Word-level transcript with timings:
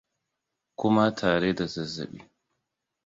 kuma 0.77 1.05
tare 1.17 1.49
da 1.57 1.65
zazzaɓi 1.73 2.19